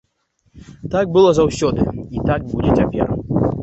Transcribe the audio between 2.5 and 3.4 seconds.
будзе цяпер.